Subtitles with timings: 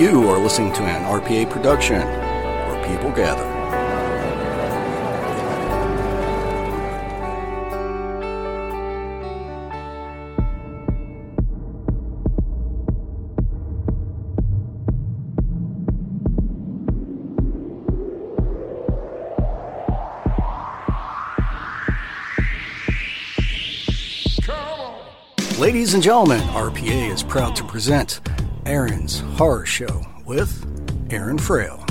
[0.00, 3.44] You are listening to an RPA production where people gather.
[25.58, 28.22] Ladies and gentlemen, RPA is proud to present
[28.66, 30.66] Aaron's Horror Show with
[31.10, 31.84] Aaron Frail.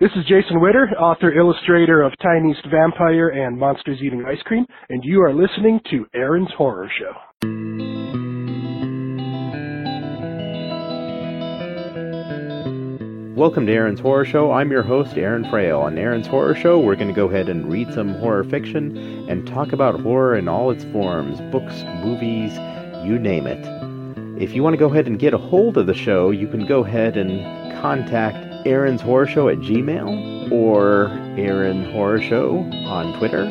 [0.00, 5.02] This is Jason Witter, author illustrator of Tiniest Vampire and Monsters Eating Ice Cream, and
[5.04, 7.99] you are listening to Aaron's Horror Show.
[13.40, 14.52] Welcome to Aaron's Horror Show.
[14.52, 15.80] I'm your host, Aaron Frail.
[15.80, 18.94] On Aaron's Horror Show, we're going to go ahead and read some horror fiction
[19.30, 22.52] and talk about horror in all its forms books, movies,
[23.02, 23.64] you name it.
[24.38, 26.66] If you want to go ahead and get a hold of the show, you can
[26.66, 27.40] go ahead and
[27.80, 33.44] contact Aaron's Horror Show at Gmail or Aaron Horror Show on Twitter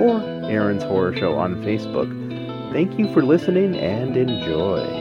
[0.00, 2.10] or Aaron's Horror Show on Facebook.
[2.72, 4.97] Thank you for listening and enjoy.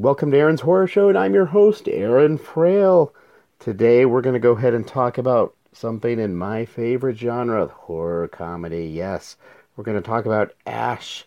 [0.00, 3.12] Welcome to Aaron's Horror Show, and I'm your host, Aaron Frail.
[3.58, 8.26] Today we're going to go ahead and talk about something in my favorite genre, horror
[8.26, 8.86] comedy.
[8.86, 9.36] Yes,
[9.76, 11.26] we're going to talk about Ash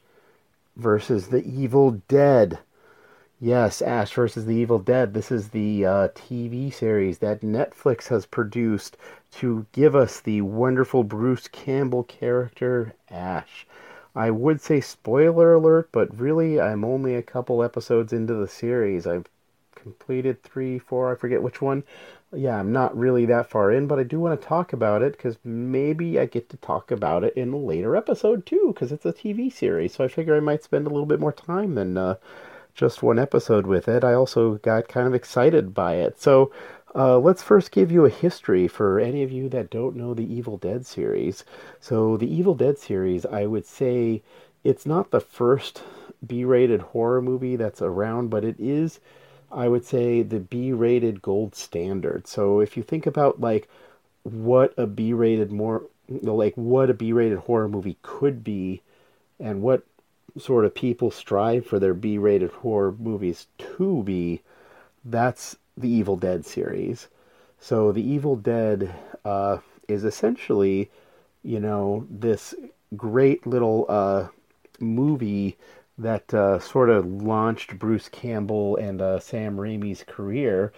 [0.76, 2.58] versus the Evil Dead.
[3.40, 5.14] Yes, Ash versus the Evil Dead.
[5.14, 8.98] This is the uh, TV series that Netflix has produced
[9.34, 13.68] to give us the wonderful Bruce Campbell character, Ash.
[14.16, 19.08] I would say spoiler alert, but really, I'm only a couple episodes into the series.
[19.08, 19.28] I've
[19.76, 21.84] completed three, four, I forget which one.
[22.32, 25.14] Yeah, I'm not really that far in, but I do want to talk about it
[25.14, 29.06] because maybe I get to talk about it in a later episode too, because it's
[29.06, 29.94] a TV series.
[29.94, 32.16] So I figure I might spend a little bit more time than uh,
[32.74, 34.04] just one episode with it.
[34.04, 36.20] I also got kind of excited by it.
[36.20, 36.52] So
[36.96, 40.32] uh, let's first give you a history for any of you that don't know the
[40.32, 41.44] Evil Dead series.
[41.80, 44.22] So, the Evil Dead series, I would say
[44.64, 45.84] it's not the first
[46.26, 49.00] B rated horror movie that's around, but it is,
[49.52, 52.28] I would say, the B rated gold standard.
[52.28, 53.68] So, if you think about like
[54.24, 58.82] what a B rated more like what a B rated horror movie could be
[59.40, 59.84] and what
[60.38, 64.42] sort of people strive for their B rated horror movies to be,
[65.06, 67.08] that's the Evil Dead series.
[67.60, 69.58] So the Evil Dead uh,
[69.88, 70.92] is essentially,
[71.44, 72.54] you know, this
[72.96, 74.28] great little uh,
[74.80, 75.58] movie
[75.98, 80.74] that uh, sort of launched Bruce Campbell and uh, Sam Raimi's career.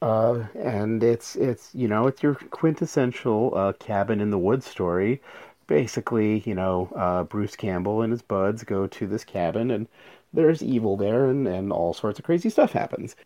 [0.00, 5.20] Uh, and it's it's you know it's your quintessential uh, cabin in the woods story.
[5.66, 9.86] Basically, you know, Bruce Campbell and his buds go to this cabin, and
[10.32, 13.16] there's evil there, and, and all sorts of crazy stuff happens.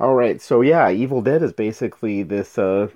[0.00, 2.88] All right, so yeah, Evil Dead is basically this uh,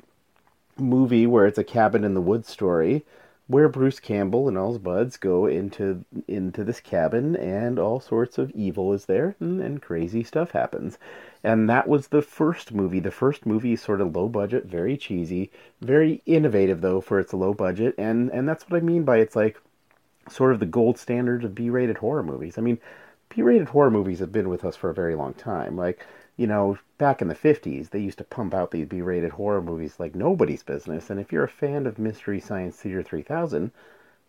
[0.78, 3.04] movie where it's a cabin in the woods story,
[3.47, 8.38] where Bruce Campbell and all his buds go into into this cabin, and all sorts
[8.38, 10.98] of evil is there, and, and crazy stuff happens.
[11.43, 13.00] And that was the first movie.
[13.00, 15.50] The first movie is sort of low budget, very cheesy,
[15.82, 19.37] very innovative though for its low budget, and and that's what I mean by it's
[19.37, 19.60] like
[20.31, 22.56] sort of the gold standard of B-rated horror movies.
[22.56, 22.78] I mean,
[23.28, 25.76] B-rated horror movies have been with us for a very long time.
[25.76, 26.06] Like
[26.37, 29.62] you know, back in the 50s, they used to pump out these B rated horror
[29.62, 31.11] movies like nobody's business.
[31.11, 33.70] And if you're a fan of Mystery Science Theater 3000,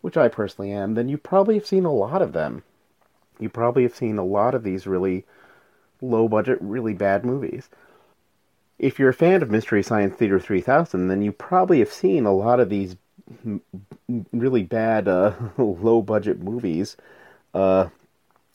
[0.02, 2.62] which I personally am, then you probably have seen a lot of them.
[3.40, 5.24] You probably have seen a lot of these really
[6.00, 7.68] low budget, really bad movies.
[8.78, 12.32] If you're a fan of Mystery Science Theater 3000, then you probably have seen a
[12.32, 12.96] lot of these
[14.32, 16.96] really bad, uh, low budget movies.
[17.52, 17.88] Uh,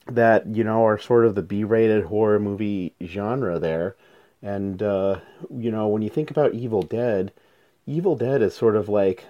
[0.06, 3.96] that you know are sort of the B-rated horror movie genre there.
[4.42, 5.20] And uh,
[5.50, 7.32] you know, when you think about Evil Dead,
[7.86, 9.24] Evil Dead is sort of like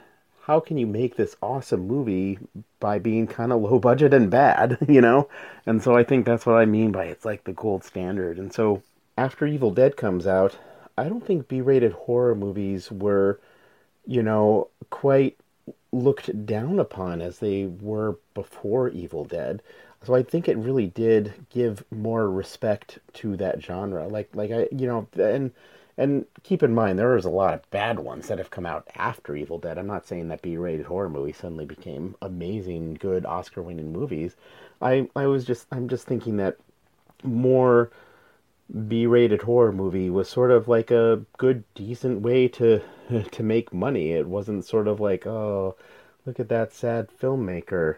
[0.46, 2.38] how can you make this awesome movie
[2.80, 5.28] by being kind of low budget and bad, you know?
[5.66, 8.38] And so I think that's what I mean by it's like the gold standard.
[8.38, 8.82] And so
[9.16, 10.56] after Evil Dead comes out,
[10.98, 13.40] I don't think B-rated horror movies were,
[14.06, 15.38] you know, quite
[15.92, 19.62] looked down upon as they were before Evil Dead.
[20.04, 24.06] So I think it really did give more respect to that genre.
[24.06, 25.52] Like like I you know and
[25.96, 28.88] and keep in mind there was a lot of bad ones that have come out
[28.96, 29.78] after Evil Dead.
[29.78, 34.36] I'm not saying that B-rated horror movies suddenly became amazing, good Oscar-winning movies.
[34.80, 36.58] I I was just I'm just thinking that
[37.24, 37.90] more
[38.88, 42.82] B-rated horror movie was sort of like a good, decent way to
[43.32, 44.12] to make money.
[44.12, 45.74] It wasn't sort of like, oh,
[46.26, 47.96] look at that sad filmmaker.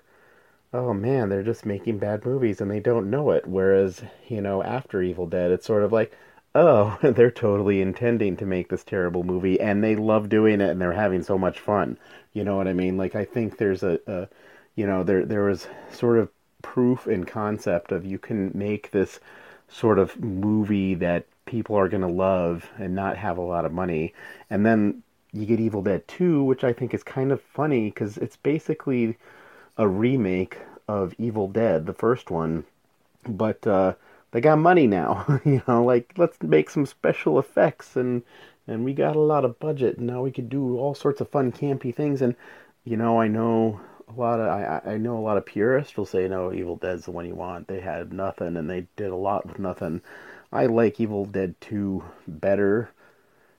[0.75, 3.47] Oh man, they're just making bad movies and they don't know it.
[3.47, 6.15] Whereas, you know, after Evil Dead, it's sort of like,
[6.55, 10.81] oh, they're totally intending to make this terrible movie and they love doing it and
[10.83, 11.99] they're having so much fun.
[12.35, 12.99] You know what I mean?
[12.99, 14.29] Like I think there's a, a
[14.75, 16.29] you know, there there was sort of
[16.61, 19.21] proof and concept of you can make this
[19.69, 23.73] sort of movie that people are going to love and not have a lot of
[23.73, 24.13] money.
[24.51, 28.19] And then you get Evil Dead 2, which I think is kind of funny because
[28.19, 29.17] it's basically
[29.77, 32.65] a remake of Evil Dead, the first one,
[33.27, 33.95] but uh,
[34.33, 35.41] they got money now.
[35.45, 38.23] you know, like let's make some special effects and
[38.67, 41.29] and we got a lot of budget and now we could do all sorts of
[41.29, 42.35] fun campy things and
[42.85, 46.07] you know I know a lot of I, I know a lot of purists will
[46.07, 47.69] say no Evil Dead's the one you want.
[47.69, 50.03] They had nothing and they did a lot with nothing.
[50.53, 52.91] I like Evil Dead 2 better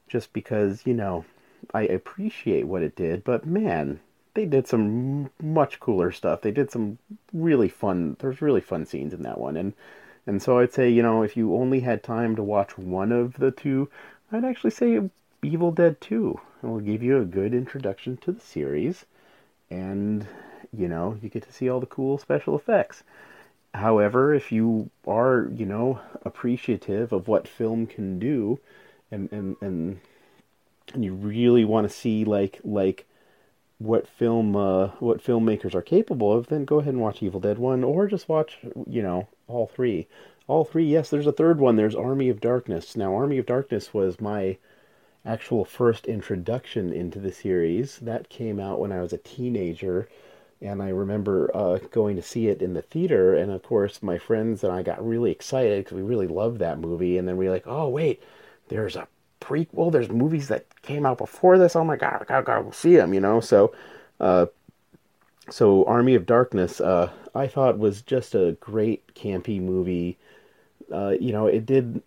[0.07, 1.25] just because, you know,
[1.73, 3.99] I appreciate what it did, but man,
[4.35, 6.41] they did some much cooler stuff.
[6.41, 6.99] They did some
[7.33, 9.73] really fun there's really fun scenes in that one and
[10.27, 13.35] and so I'd say, you know, if you only had time to watch one of
[13.35, 13.89] the two,
[14.31, 14.99] I'd actually say
[15.43, 16.39] Evil Dead 2.
[16.63, 19.05] It will give you a good introduction to the series
[19.69, 20.27] and
[20.71, 23.03] you know you get to see all the cool special effects
[23.73, 28.59] however if you are you know appreciative of what film can do
[29.11, 29.99] and and and,
[30.93, 33.05] and you really want to see like like
[33.77, 37.57] what film uh, what filmmakers are capable of then go ahead and watch evil dead
[37.57, 38.57] 1 or just watch
[38.87, 40.07] you know all three
[40.47, 43.93] all three yes there's a third one there's army of darkness now army of darkness
[43.93, 44.57] was my
[45.25, 47.97] actual first introduction into the series.
[47.99, 50.07] That came out when I was a teenager,
[50.61, 53.33] and I remember uh, going to see it in the theater.
[53.33, 56.79] And of course, my friends and I got really excited because we really loved that
[56.79, 57.17] movie.
[57.17, 58.21] And then we were like, oh, wait,
[58.67, 59.07] there's a
[59.41, 59.91] prequel.
[59.91, 61.75] There's movies that came out before this.
[61.75, 63.39] Oh my God, I gotta, gotta see them, you know?
[63.39, 63.73] So,
[64.19, 64.47] uh,
[65.49, 70.17] so Army of Darkness, uh, I thought was just a great campy movie.
[70.91, 72.01] Uh, you know, it did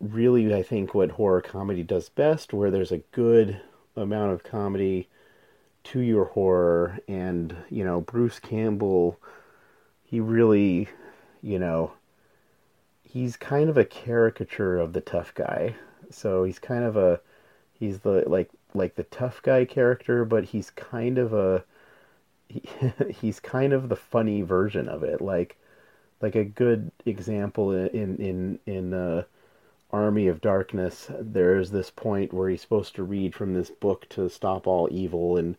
[0.00, 3.60] really, I think, what horror comedy does best, where there's a good
[3.96, 5.08] amount of comedy
[5.84, 6.98] to your horror.
[7.08, 9.18] And, you know, Bruce Campbell,
[10.04, 10.88] he really,
[11.42, 11.92] you know,
[13.02, 15.76] he's kind of a caricature of the tough guy.
[16.14, 17.20] So he's kind of a,
[17.78, 21.64] he's the, like, like the tough guy character, but he's kind of a,
[22.48, 22.62] he,
[23.20, 25.20] he's kind of the funny version of it.
[25.20, 25.56] Like,
[26.20, 29.24] like a good example in, in, in, uh,
[29.94, 34.28] army of darkness, there's this point where he's supposed to read from this book to
[34.28, 35.56] stop all evil, and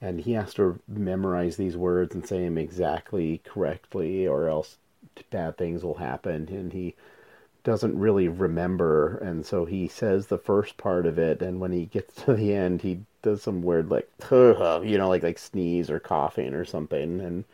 [0.00, 4.78] and he has to memorize these words and say them exactly correctly, or else
[5.30, 6.48] bad things will happen.
[6.48, 6.94] And he
[7.64, 11.86] doesn't really remember, and so he says the first part of it, and when he
[11.86, 16.00] gets to the end, he does some weird like you know like like sneeze or
[16.00, 17.44] coughing or something, and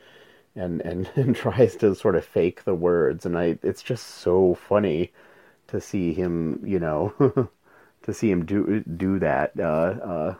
[0.57, 4.55] and and, and tries to sort of fake the words, and I it's just so
[4.55, 5.13] funny
[5.69, 7.49] to see him, you know,
[8.03, 9.53] to see him do do that.
[9.59, 10.35] Uh, uh,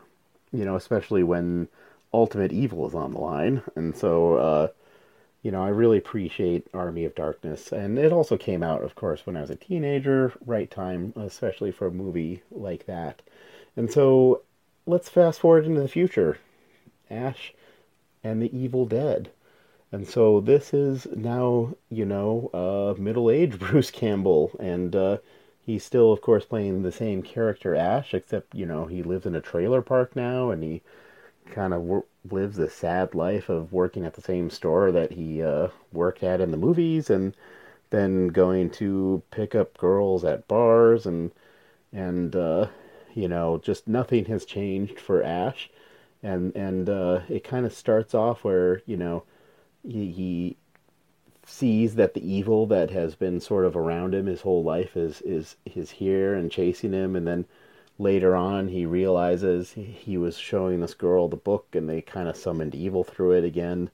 [0.51, 1.67] you know, especially when
[2.13, 4.67] ultimate evil is on the line, and so uh,
[5.41, 9.25] you know, I really appreciate Army of Darkness, and it also came out, of course,
[9.25, 13.21] when I was a teenager, right time, especially for a movie like that.
[13.75, 14.41] And so,
[14.85, 16.37] let's fast forward into the future.
[17.09, 17.53] Ash
[18.23, 19.31] and the Evil Dead.
[19.91, 25.17] And so this is now, you know, uh, middle-aged Bruce Campbell, and uh,
[25.65, 29.35] he's still, of course, playing the same character Ash, except you know he lives in
[29.35, 30.81] a trailer park now, and he
[31.51, 35.69] kind of lives the sad life of working at the same store that he uh,
[35.91, 37.35] worked at in the movies, and
[37.89, 41.31] then going to pick up girls at bars, and
[41.93, 42.67] and uh,
[43.13, 45.69] you know, just nothing has changed for Ash,
[46.23, 49.23] and and uh, it kind of starts off where you know
[49.83, 50.57] he, he
[51.45, 55.21] sees that the evil that has been sort of around him his whole life is
[55.21, 57.45] is is here and chasing him and then
[57.99, 62.35] later on he realizes he was showing this girl the book and they kind of
[62.37, 63.89] summoned evil through it again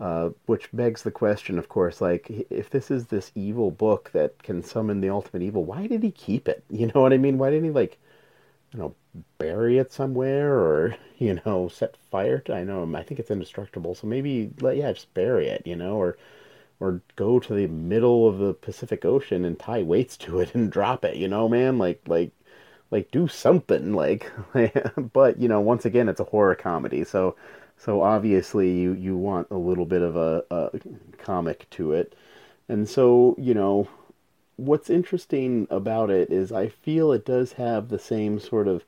[0.00, 4.42] Uh, which begs the question, of course, like if this is this evil book that
[4.42, 6.64] can summon the ultimate evil, why did he keep it?
[6.70, 7.38] You know what I mean?
[7.38, 7.98] Why didn't he like,
[8.72, 8.94] you know,
[9.38, 12.54] bury it somewhere or you know set fire to?
[12.54, 15.96] I know I think it's indestructible, so maybe let yeah just bury it, you know,
[15.96, 16.16] or
[16.80, 20.72] or go to the middle of the Pacific Ocean and tie weights to it and
[20.72, 22.32] drop it, you know, man, like like
[22.90, 24.30] like do something like
[25.12, 27.34] but you know once again it's a horror comedy so
[27.76, 30.70] so obviously you you want a little bit of a, a
[31.18, 32.14] comic to it.
[32.68, 33.88] And so you know
[34.56, 38.84] what's interesting about it is i feel it does have the same sort of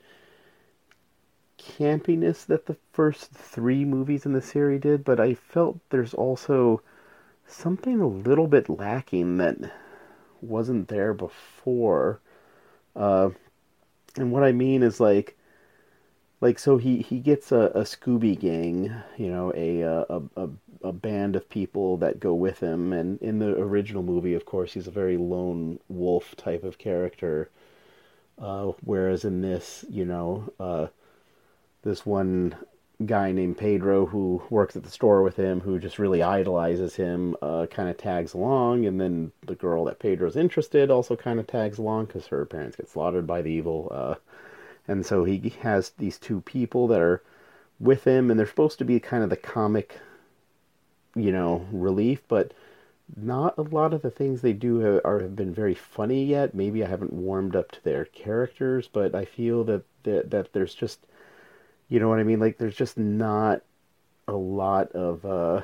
[1.59, 6.81] campiness that the first three movies in the series did but i felt there's also
[7.47, 9.57] something a little bit lacking that
[10.41, 12.21] wasn't there before.
[12.95, 13.31] Uh,
[14.16, 15.37] and what I mean is like,
[16.40, 20.49] like so he he gets a, a Scooby gang, you know, a, a a
[20.82, 24.73] a band of people that go with him, and in the original movie, of course,
[24.75, 27.50] he's a very lone wolf type of character.
[28.38, 30.88] Uh, whereas in this, you know, uh,
[31.82, 32.54] this one
[33.05, 37.37] guy named Pedro who works at the store with him, who just really idolizes him,
[37.43, 41.47] uh, kind of tags along, and then the girl that Pedro's interested also kind of
[41.47, 43.88] tags along because her parents get slaughtered by the evil.
[43.91, 44.15] Uh,
[44.88, 47.23] and so he has these two people that are
[47.79, 49.99] with him, and they're supposed to be kind of the comic,
[51.15, 52.55] you know, relief, but
[53.15, 56.55] not a lot of the things they do have, are have been very funny yet.
[56.55, 60.75] Maybe I haven't warmed up to their characters, but I feel that that, that there's
[60.75, 61.07] just
[61.88, 62.40] you know what I mean?
[62.40, 63.62] Like there's just not
[64.28, 65.62] a lot of uh,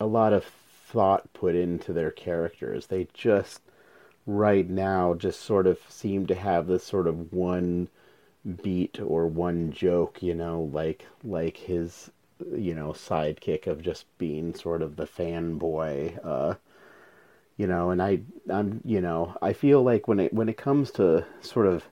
[0.00, 2.86] a lot of thought put into their characters.
[2.86, 3.60] They just
[4.26, 7.88] right now just sort of seem to have this sort of one
[8.62, 12.10] beat or one joke, you know, like like his
[12.56, 16.54] you know sidekick of just being sort of the fanboy uh
[17.56, 18.20] you know and i
[18.50, 21.84] i'm you know i feel like when it when it comes to sort of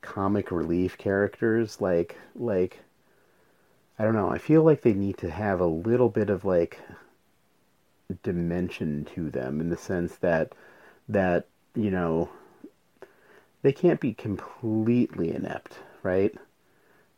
[0.00, 2.80] comic relief characters like like
[3.98, 6.78] I don't know, I feel like they need to have a little bit of like
[8.22, 10.52] dimension to them in the sense that
[11.08, 12.28] that, you know,
[13.62, 16.34] they can't be completely inept, right?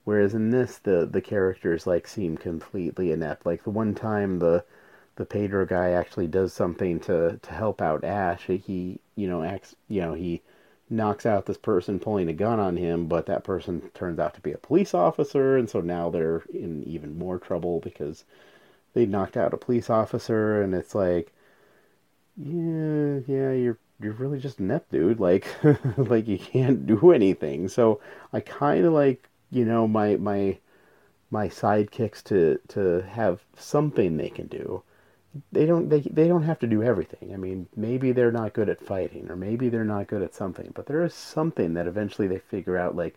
[0.05, 3.45] Whereas in this the the characters like seem completely inept.
[3.45, 4.65] Like the one time the
[5.17, 9.77] the Pedro guy actually does something to to help out Ash, he you know acts
[9.89, 10.41] you know he
[10.91, 14.41] knocks out this person pulling a gun on him, but that person turns out to
[14.41, 18.25] be a police officer, and so now they're in even more trouble because
[18.95, 21.33] they knocked out a police officer, and it's like,
[22.37, 25.21] yeah, yeah, you're you're really just inept, dude.
[25.21, 25.47] Like,
[25.97, 27.69] like you can't do anything.
[27.69, 28.01] So
[28.33, 30.59] I kind of like, you know, my my
[31.31, 34.83] my sidekicks to to have something they can do
[35.53, 37.33] they don't they, they don't have to do everything.
[37.33, 40.73] I mean, maybe they're not good at fighting or maybe they're not good at something,
[40.75, 43.17] but there is something that eventually they figure out like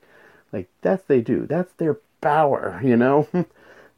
[0.52, 1.46] like that's they do.
[1.48, 3.28] That's their power, you know?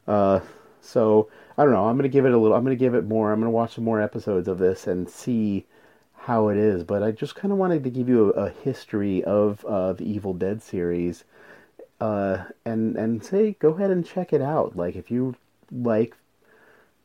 [0.06, 0.40] uh
[0.80, 1.88] so I don't know.
[1.88, 3.32] I'm going to give it a little I'm going to give it more.
[3.32, 5.66] I'm going to watch some more episodes of this and see
[6.14, 9.22] how it is, but I just kind of wanted to give you a, a history
[9.24, 11.24] of uh, the Evil Dead series
[12.00, 14.76] uh, and and say go ahead and check it out.
[14.76, 15.34] Like if you
[15.70, 16.16] like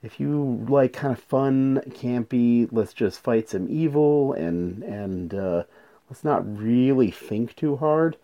[0.03, 5.63] if you like kind of fun, campy, let's just fight some evil and and uh,
[6.09, 8.17] let's not really think too hard.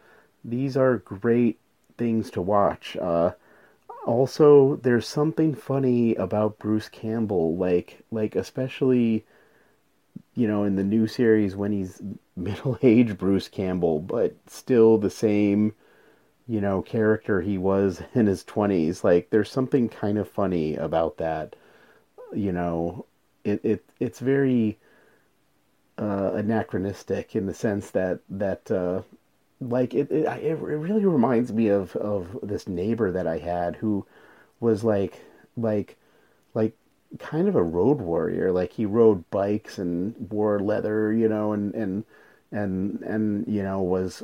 [0.44, 1.60] These are great
[1.98, 2.98] things to watch.
[2.98, 3.34] Uh,
[4.06, 9.26] also, there's something funny about Bruce Campbell, like like especially
[10.34, 12.02] you know in the new series when he's
[12.36, 15.74] middle-aged Bruce Campbell, but still the same
[16.48, 19.04] you know character he was in his 20s.
[19.04, 21.56] Like there's something kind of funny about that
[22.34, 23.06] you know,
[23.44, 24.78] it, it it's very
[25.98, 29.02] uh, anachronistic in the sense that that uh,
[29.60, 34.06] like it, it it really reminds me of of this neighbor that I had who
[34.60, 35.20] was like
[35.56, 35.98] like
[36.54, 36.74] like
[37.20, 38.52] kind of a road warrior.
[38.52, 42.04] Like he rode bikes and wore leather you know and and
[42.52, 44.24] and and you know was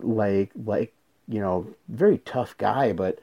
[0.00, 0.92] like like
[1.28, 3.18] you know very tough guy but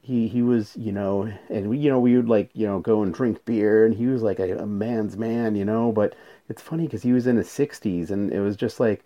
[0.00, 3.02] he he was you know and we you know we would like you know go
[3.02, 6.14] and drink beer and he was like a, a man's man you know but
[6.48, 9.04] it's funny because he was in his 60s and it was just like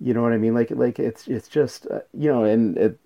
[0.00, 0.54] you know what i mean?
[0.54, 2.98] Like like it's it's just uh, you know and it,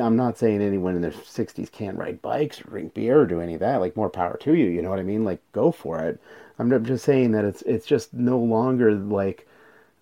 [0.00, 3.40] i'm not saying anyone in their 60s can't ride bikes or drink beer or do
[3.40, 5.24] any of that like more power to you you know what i mean?
[5.24, 6.20] Like go for it.
[6.58, 9.46] I'm just saying that it's it's just no longer like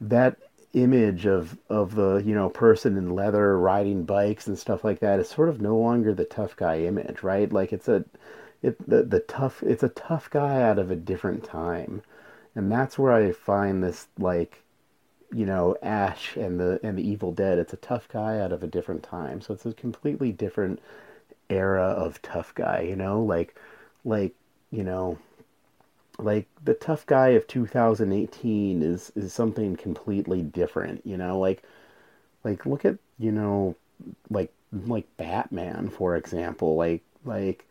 [0.00, 0.36] that
[0.72, 5.18] image of of the you know person in leather riding bikes and stuff like that
[5.18, 7.52] is sort of no longer the tough guy image, right?
[7.52, 8.04] Like it's a
[8.62, 12.02] it the the tough it's a tough guy out of a different time,
[12.54, 14.62] and that's where I find this like,
[15.32, 17.58] you know, Ash and the and the Evil Dead.
[17.58, 20.80] It's a tough guy out of a different time, so it's a completely different
[21.48, 22.82] era of tough guy.
[22.82, 23.54] You know, like
[24.04, 24.34] like
[24.70, 25.18] you know
[26.24, 31.38] like the tough guy of 2018 is is something completely different you know?
[31.38, 31.62] Like
[32.44, 33.76] like look at you know
[34.30, 36.76] like like batman for example.
[36.76, 37.66] Like like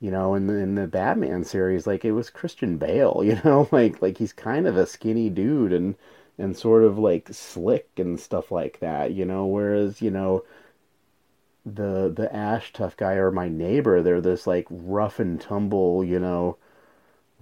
[0.00, 3.68] you know in the in the batman series like it was christian bale you know?
[3.72, 5.96] Like like he's kind of a skinny dude and
[6.38, 9.46] and sort of like slick and stuff like that you know?
[9.46, 10.44] Whereas you know
[11.66, 16.18] the the ash tough guy or my neighbor they're this like rough and tumble you
[16.18, 16.56] know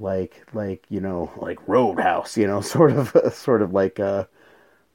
[0.03, 4.29] like like you know like Roadhouse, you know, sort of sort of like a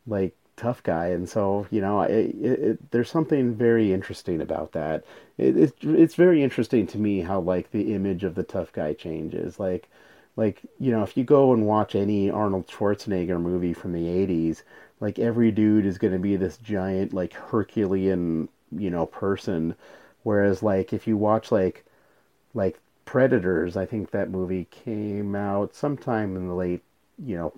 [0.07, 5.05] like tough guy, and so you know, it, it, there's something very interesting about that.
[5.37, 8.93] It, it's it's very interesting to me how like the image of the tough guy
[8.93, 9.89] changes, like
[10.35, 14.63] like you know, if you go and watch any Arnold Schwarzenegger movie from the '80s,
[14.99, 19.75] like every dude is going to be this giant like Herculean you know person,
[20.23, 21.85] whereas like if you watch like
[22.53, 26.83] like Predators, I think that movie came out sometime in the late,
[27.17, 27.53] you know,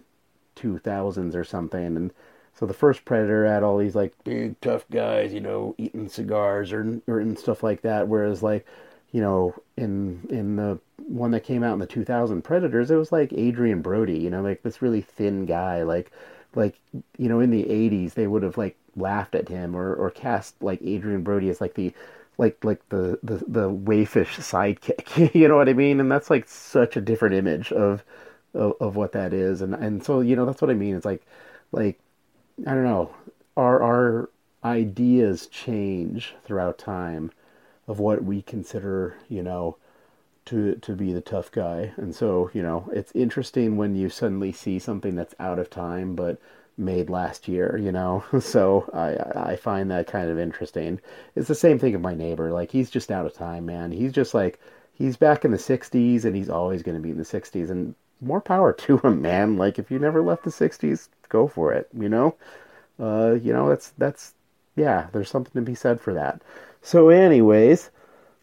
[0.55, 1.97] 2000s or something.
[1.97, 2.13] And
[2.53, 6.71] so the first Predator had all these like big tough guys, you know, eating cigars
[6.71, 8.07] or or and stuff like that.
[8.07, 8.67] Whereas like,
[9.11, 13.11] you know, in in the one that came out in the 2000 Predators, it was
[13.11, 16.11] like Adrien Brody, you know, like this really thin guy, like
[16.55, 16.79] like
[17.17, 20.61] you know, in the 80s they would have like laughed at him or or cast
[20.61, 21.93] like Adrien Brody as like the
[22.39, 25.99] like like the the the wayfish sidekick you know what i mean?
[25.99, 28.03] And that's like such a different image of,
[28.53, 29.61] of of, what that is.
[29.61, 30.95] And and so you know that's what i mean.
[30.95, 31.23] It's like
[31.71, 31.99] like
[32.65, 33.11] i don't know.
[33.57, 34.29] Our our
[34.63, 37.31] ideas change throughout time
[37.87, 39.77] of what we consider you know
[40.45, 41.91] to to be the tough guy.
[41.97, 46.15] And so you know it's interesting when you suddenly see something that's out of time
[46.15, 46.39] but
[46.79, 48.23] made last year, you know.
[48.41, 50.99] So I I find that kind of interesting.
[51.35, 52.51] It's the same thing of my neighbor.
[52.51, 53.91] Like he's just out of time, man.
[53.91, 54.59] He's just like
[54.93, 57.69] he's back in the '60s, and he's always going to be in the '60s.
[57.69, 59.57] And more power to him, man.
[59.57, 61.89] Like if you never left the '60s, go for it.
[61.93, 62.35] You know,
[62.99, 64.33] uh, you know that's that's
[64.75, 65.07] yeah.
[65.11, 66.41] There's something to be said for that.
[66.81, 67.91] So, anyways.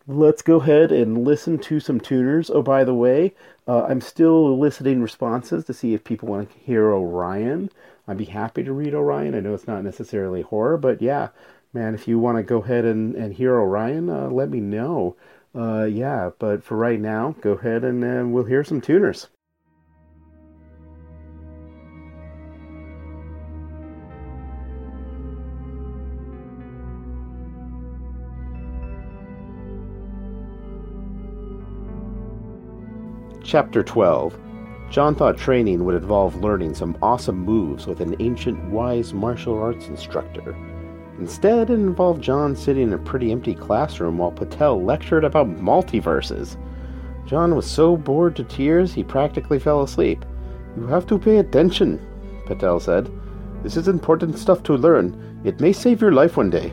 [0.09, 2.49] Let's go ahead and listen to some tuners.
[2.49, 3.35] Oh, by the way,
[3.67, 7.71] uh, I'm still eliciting responses to see if people want to hear Orion.
[8.07, 9.35] I'd be happy to read Orion.
[9.35, 11.31] I know it's not necessarily horror, but yeah,
[11.73, 15.17] man, if you want to go ahead and, and hear Orion, uh, let me know.
[15.53, 19.27] Uh, yeah, but for right now, go ahead and uh, we'll hear some tuners.
[33.47, 34.37] Chapter 12
[34.91, 39.87] John thought training would involve learning some awesome moves with an ancient, wise martial arts
[39.87, 40.57] instructor.
[41.21, 46.57] Instead, it involved John sitting in a pretty empty classroom while Patel lectured about multiverses.
[47.25, 50.25] John was so bored to tears he practically fell asleep.
[50.77, 52.05] You have to pay attention,
[52.47, 53.09] Patel said.
[53.63, 55.41] This is important stuff to learn.
[55.45, 56.71] It may save your life one day.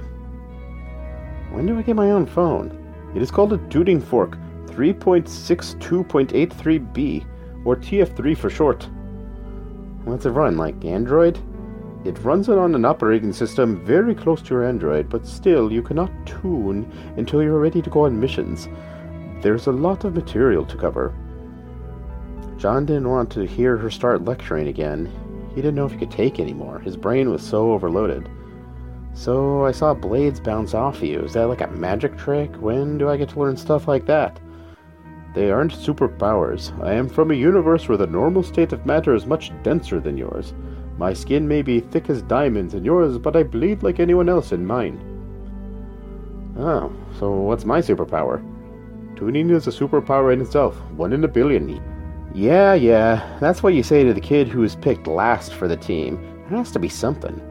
[1.52, 2.76] When do I get my own phone?
[3.14, 4.40] It is called a tuning fork
[4.76, 7.26] 3.62.83b
[7.66, 8.90] or TF3 for short.
[10.04, 11.40] What's it run, like Android?
[12.04, 15.82] It runs it on an operating system very close to your Android, but still you
[15.82, 18.68] cannot tune until you're ready to go on missions.
[19.42, 21.14] There's a lot of material to cover.
[22.58, 25.10] John didn't want to hear her start lecturing again.
[25.50, 26.80] He didn't know if he could take anymore.
[26.80, 28.30] His brain was so overloaded.
[29.14, 31.20] So I saw blades bounce off you.
[31.20, 32.54] Is that like a magic trick?
[32.56, 34.40] When do I get to learn stuff like that?
[35.34, 36.72] They aren't superpowers.
[36.84, 40.16] I am from a universe where the normal state of matter is much denser than
[40.16, 40.54] yours.
[40.98, 44.52] My skin may be thick as diamonds in yours, but I bleed like anyone else
[44.52, 45.10] in mine.
[46.56, 48.44] Oh, so what's my superpower?
[49.16, 51.82] Tuning is a superpower in itself, one in a billion.
[52.36, 55.78] Yeah, yeah, that's what you say to the kid who is picked last for the
[55.78, 56.20] team.
[56.46, 57.42] It has to be something.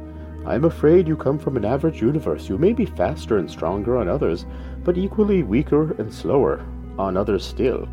[0.47, 2.49] I'm afraid you come from an average universe.
[2.49, 4.47] You may be faster and stronger on others,
[4.85, 6.65] but equally weaker and slower
[6.99, 7.89] on others still.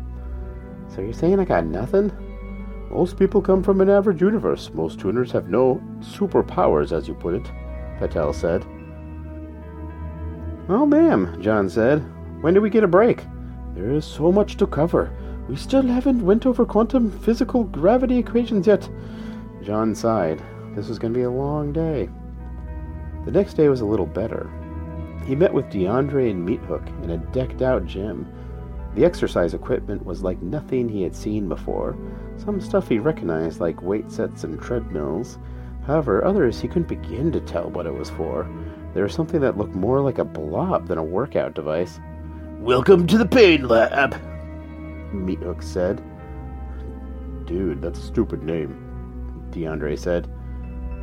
[0.88, 2.12] So you're saying I got nothing?
[2.90, 4.70] Most people come from an average universe.
[4.74, 7.50] Most tuners have no superpowers, as you put it,
[7.98, 8.64] Patel said.
[10.68, 12.00] Oh, ma'am, John said.
[12.40, 13.24] When do we get a break?
[13.74, 15.12] There is so much to cover.
[15.48, 18.88] We still haven't went over quantum physical gravity equations yet.
[19.62, 20.42] John sighed.
[20.74, 22.08] This was going to be a long day.
[23.24, 24.50] The next day was a little better.
[25.26, 28.26] He met with DeAndre and Meathook in a decked out gym
[28.94, 31.96] The exercise equipment was like nothing he had seen before.
[32.36, 35.38] Some stuff he recognized, like weight sets and treadmills.
[35.86, 38.48] However, others he couldn't begin to tell what it was for.
[38.92, 42.00] There was something that looked more like a blob than a workout device.
[42.58, 44.14] Welcome to the pain lab,
[45.12, 46.02] Meathook said.
[47.46, 48.74] Dude, that's a stupid name,
[49.50, 50.28] DeAndre said.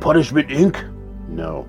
[0.00, 0.94] Punishment Inc.
[1.28, 1.66] No.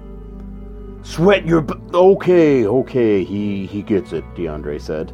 [1.02, 1.62] Sweat your.
[1.62, 5.14] B- okay, okay, he he gets it, DeAndre said.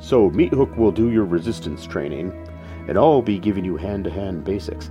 [0.00, 2.32] So Meathook will do your resistance training,
[2.88, 4.90] and I'll be giving you hand-to-hand basics.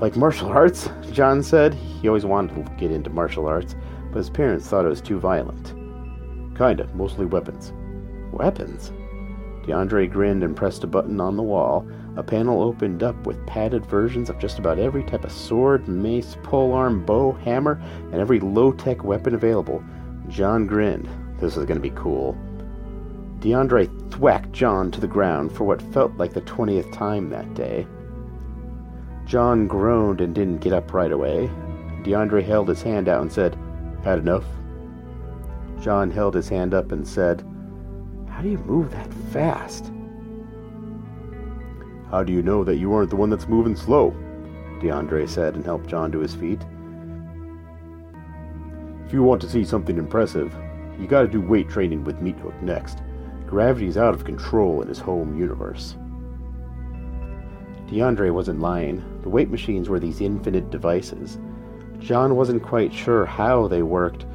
[0.00, 1.74] Like martial arts, John said.
[1.74, 3.76] He always wanted to get into martial arts,
[4.10, 5.74] but his parents thought it was too violent.
[6.56, 7.72] Kinda, mostly weapons.
[8.32, 8.90] Weapons?
[9.62, 11.86] DeAndre grinned and pressed a button on the wall.
[12.16, 16.36] A panel opened up with padded versions of just about every type of sword, mace,
[16.42, 17.80] polearm, bow, hammer,
[18.10, 19.84] and every low tech weapon available.
[20.28, 21.08] John grinned.
[21.38, 22.36] This is going to be cool.
[23.40, 27.86] DeAndre thwacked John to the ground for what felt like the 20th time that day.
[29.26, 31.48] John groaned and didn't get up right away.
[32.02, 33.56] DeAndre held his hand out and said,
[34.02, 34.44] Had enough?
[35.80, 37.46] John held his hand up and said,
[38.28, 39.92] How do you move that fast?
[42.10, 44.10] How do you know that you aren't the one that's moving slow?
[44.80, 46.60] DeAndre said and helped John to his feet.
[49.06, 50.56] If you want to see something impressive,
[50.98, 52.98] you gotta do weight training with Meathook next.
[53.48, 55.96] Gravity's out of control in his home universe.
[57.88, 59.02] DeAndre wasn't lying.
[59.22, 61.38] The weight machines were these infinite devices.
[61.98, 64.26] John wasn't quite sure how they worked,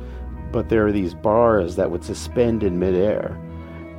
[0.52, 3.40] but there were these bars that would suspend in midair.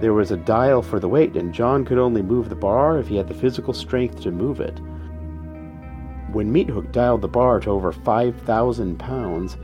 [0.00, 3.06] There was a dial for the weight, and John could only move the bar if
[3.06, 4.80] he had the physical strength to move it.
[6.32, 9.56] When Meathook dialed the bar to over 5,000 pounds,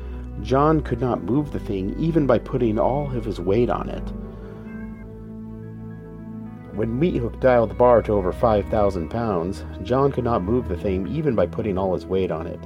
[0.43, 4.05] John could not move the thing even by putting all of his weight on it.
[6.72, 11.09] When Meathook dialed the bar to over 5,000 pounds, John could not move the thing
[11.09, 12.61] even by putting all his weight on it.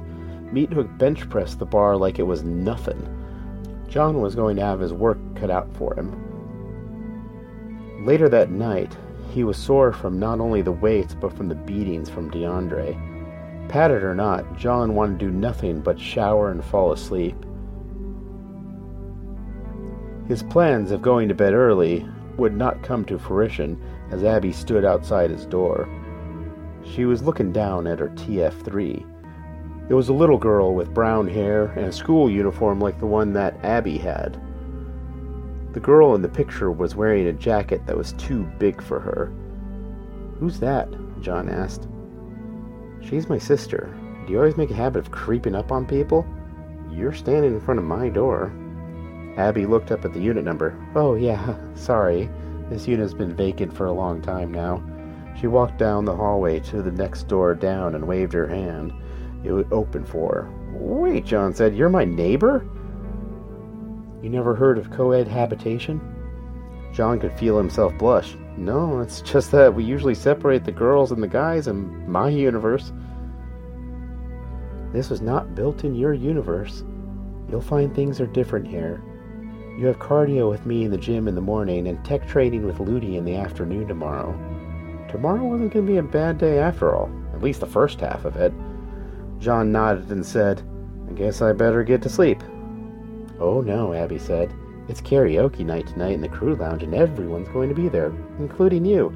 [0.53, 3.01] Meathook bench pressed the bar like it was nothing.
[3.87, 6.21] John was going to have his work cut out for him.
[8.05, 8.95] Later that night,
[9.31, 13.67] he was sore from not only the weights but from the beatings from DeAndre.
[13.69, 17.35] Padded or not, John wanted to do nothing but shower and fall asleep.
[20.27, 23.79] His plans of going to bed early would not come to fruition
[24.11, 25.87] as Abby stood outside his door.
[26.83, 29.05] She was looking down at her TF3.
[29.89, 33.33] It was a little girl with brown hair and a school uniform like the one
[33.33, 34.41] that Abby had.
[35.73, 39.31] The girl in the picture was wearing a jacket that was too big for her.
[40.39, 40.87] Who's that?
[41.21, 41.87] John asked.
[43.01, 43.93] She's my sister.
[44.25, 46.25] Do you always make a habit of creeping up on people?
[46.91, 48.51] You're standing in front of my door.
[49.37, 50.73] Abby looked up at the unit number.
[50.95, 52.29] Oh, yeah, sorry.
[52.69, 54.83] This unit's been vacant for a long time now.
[55.39, 58.93] She walked down the hallway to the next door down and waved her hand.
[59.43, 60.51] It would open for her.
[60.71, 62.65] Wait, John said, you're my neighbor?
[64.21, 66.01] You never heard of co ed habitation?
[66.93, 68.35] John could feel himself blush.
[68.57, 72.91] No, it's just that we usually separate the girls and the guys in my universe.
[74.93, 76.83] This was not built in your universe.
[77.49, 79.03] You'll find things are different here.
[79.77, 82.79] You have cardio with me in the gym in the morning and tech training with
[82.79, 84.31] Ludi in the afternoon tomorrow.
[85.09, 88.23] Tomorrow wasn't going to be a bad day after all, at least the first half
[88.23, 88.53] of it.
[89.39, 90.63] John nodded and said,
[91.09, 92.41] I guess I better get to sleep.
[93.37, 94.53] Oh no, Abby said.
[94.87, 98.85] It's karaoke night tonight in the crew lounge and everyone's going to be there, including
[98.85, 99.09] you.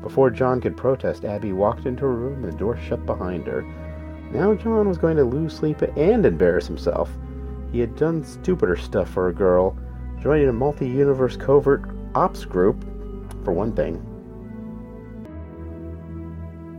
[0.00, 3.62] Before John could protest, Abby walked into her room and the door shut behind her.
[4.30, 7.10] Now John was going to lose sleep and embarrass himself.
[7.70, 9.76] He had done stupider stuff for a girl,
[10.22, 11.82] joining a multi universe covert
[12.14, 12.82] ops group,
[13.44, 14.02] for one thing.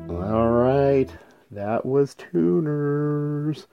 [0.10, 1.12] Alright,
[1.52, 3.68] that was Tuners.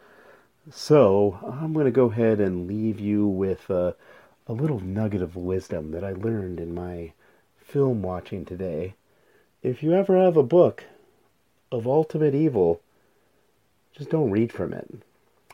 [0.71, 3.95] So, I'm going to go ahead and leave you with a,
[4.47, 7.13] a little nugget of wisdom that I learned in my
[7.59, 8.95] film watching today.
[9.63, 10.85] If you ever have a book
[11.73, 12.81] of ultimate evil,
[13.97, 14.89] just don't read from it.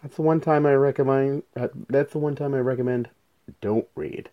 [0.03, 1.43] That's the one time I recommend.
[1.57, 3.09] Uh, that's the one time I recommend.
[3.61, 4.31] Don't read.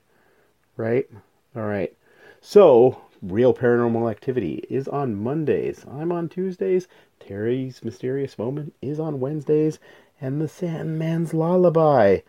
[0.75, 1.09] Right?
[1.55, 1.95] All right.
[2.41, 5.85] So, Real Paranormal Activity is on Mondays.
[5.89, 6.87] I'm on Tuesdays.
[7.19, 9.79] Terry's Mysterious Moment is on Wednesdays.
[10.21, 12.19] And The Sandman's Lullaby.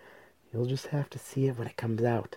[0.52, 2.36] You'll just have to see it when it comes out.